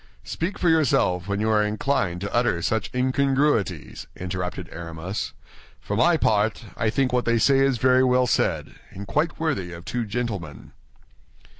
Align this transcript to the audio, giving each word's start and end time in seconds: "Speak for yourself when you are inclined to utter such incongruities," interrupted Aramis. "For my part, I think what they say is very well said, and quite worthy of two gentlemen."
"Speak 0.23 0.57
for 0.57 0.67
yourself 0.67 1.27
when 1.27 1.39
you 1.39 1.51
are 1.51 1.61
inclined 1.61 2.21
to 2.21 2.33
utter 2.33 2.63
such 2.63 2.89
incongruities," 2.91 4.07
interrupted 4.15 4.67
Aramis. 4.71 5.33
"For 5.79 5.95
my 5.95 6.17
part, 6.17 6.65
I 6.75 6.89
think 6.89 7.13
what 7.13 7.25
they 7.25 7.37
say 7.37 7.59
is 7.59 7.77
very 7.77 8.03
well 8.03 8.25
said, 8.25 8.73
and 8.89 9.05
quite 9.05 9.39
worthy 9.39 9.71
of 9.73 9.85
two 9.85 10.07
gentlemen." 10.07 10.71